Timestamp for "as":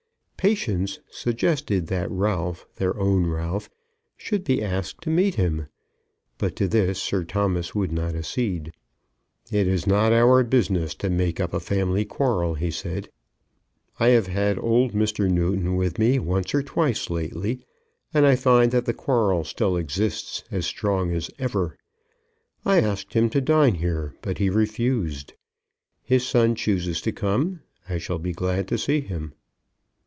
20.49-20.65, 21.13-21.29